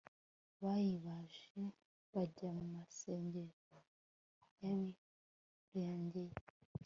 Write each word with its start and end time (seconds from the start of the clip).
bayibabaje 0.63 1.63
bajya 2.13 2.49
mu 2.57 2.65
masengero 2.75 3.79
y'ahirengeye, 4.59 6.35